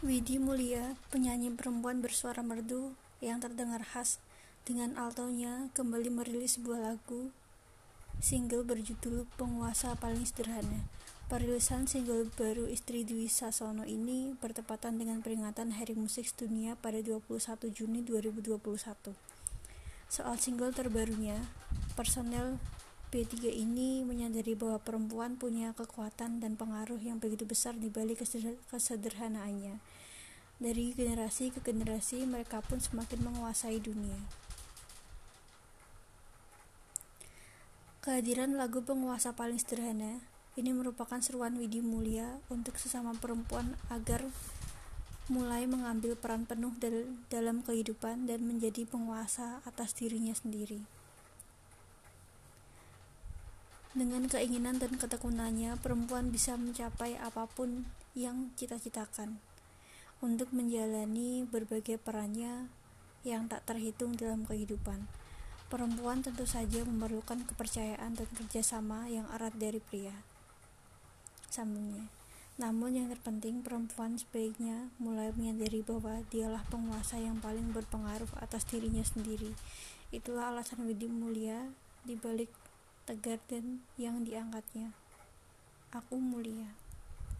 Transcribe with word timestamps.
Widi 0.00 0.40
Mulia, 0.40 0.96
penyanyi 1.12 1.52
perempuan 1.52 2.00
bersuara 2.00 2.40
merdu 2.40 2.96
yang 3.20 3.36
terdengar 3.36 3.84
khas 3.84 4.16
dengan 4.64 4.96
altonya, 4.96 5.68
kembali 5.76 6.08
merilis 6.08 6.56
sebuah 6.56 6.80
lagu 6.80 7.28
single 8.16 8.64
berjudul 8.64 9.28
Penguasa 9.36 9.92
Paling 10.00 10.24
Sederhana. 10.24 10.88
Perilisan 11.28 11.84
single 11.84 12.32
baru 12.32 12.64
istri 12.72 13.04
Dwi 13.04 13.28
Sasono 13.28 13.84
ini 13.84 14.32
bertepatan 14.40 14.96
dengan 14.96 15.20
peringatan 15.20 15.76
Hari 15.76 15.92
Musik 15.92 16.32
Dunia 16.32 16.80
pada 16.80 17.04
21 17.04 17.20
Juni 17.68 18.00
2021. 18.00 18.56
Soal 20.08 20.40
single 20.40 20.72
terbarunya, 20.72 21.44
personel 21.92 22.56
B3 23.10 23.50
ini 23.50 24.06
menyadari 24.06 24.54
bahwa 24.54 24.78
perempuan 24.78 25.34
punya 25.34 25.74
kekuatan 25.74 26.38
dan 26.38 26.54
pengaruh 26.54 27.02
yang 27.02 27.18
begitu 27.18 27.42
besar 27.42 27.74
di 27.74 27.90
balik 27.90 28.22
kesederhanaannya. 28.70 29.82
Dari 30.62 30.94
generasi 30.94 31.50
ke 31.50 31.58
generasi, 31.58 32.22
mereka 32.22 32.62
pun 32.62 32.78
semakin 32.78 33.26
menguasai 33.26 33.82
dunia. 33.82 34.14
Kehadiran 37.98 38.54
lagu 38.54 38.78
penguasa 38.78 39.34
paling 39.34 39.58
sederhana 39.58 40.22
ini 40.54 40.70
merupakan 40.70 41.18
seruan 41.18 41.58
Widi 41.58 41.82
Mulia 41.82 42.38
untuk 42.46 42.78
sesama 42.78 43.10
perempuan 43.18 43.74
agar 43.90 44.22
mulai 45.26 45.66
mengambil 45.66 46.14
peran 46.14 46.46
penuh 46.46 46.74
dalam 47.26 47.66
kehidupan 47.66 48.30
dan 48.30 48.46
menjadi 48.46 48.86
penguasa 48.86 49.62
atas 49.66 49.98
dirinya 49.98 50.32
sendiri. 50.32 50.99
Dengan 53.90 54.30
keinginan 54.30 54.78
dan 54.78 54.94
ketekunannya, 54.94 55.74
perempuan 55.82 56.30
bisa 56.30 56.54
mencapai 56.54 57.18
apa 57.18 57.50
pun 57.50 57.90
yang 58.14 58.54
cita-citakan 58.54 59.42
untuk 60.22 60.54
menjalani 60.54 61.42
berbagai 61.42 61.98
perannya 61.98 62.70
yang 63.26 63.50
tak 63.50 63.66
terhitung 63.66 64.14
dalam 64.14 64.46
kehidupan. 64.46 65.10
Perempuan 65.66 66.22
tentu 66.22 66.46
saja 66.46 66.86
memerlukan 66.86 67.42
kepercayaan 67.50 68.14
dan 68.14 68.28
kerjasama 68.30 69.10
yang 69.10 69.26
erat 69.34 69.58
dari 69.58 69.82
pria. 69.82 70.14
Sambungnya. 71.50 72.06
Namun 72.62 72.94
yang 72.94 73.08
terpenting 73.10 73.66
perempuan 73.66 74.14
sebaiknya 74.14 74.94
mulai 75.02 75.34
menyadari 75.34 75.82
bahwa 75.82 76.22
dialah 76.30 76.62
penguasa 76.70 77.18
yang 77.18 77.42
paling 77.42 77.74
berpengaruh 77.74 78.30
atas 78.38 78.68
dirinya 78.70 79.02
sendiri. 79.02 79.50
Itulah 80.14 80.54
alasan 80.54 80.86
Widi 80.86 81.10
Mulia 81.10 81.74
di 82.06 82.14
balik 82.14 82.69
tegar 83.10 83.42
dan 83.50 83.82
yang 83.98 84.22
diangkatnya. 84.22 84.94
Aku 85.90 86.22
mulia. 86.22 86.78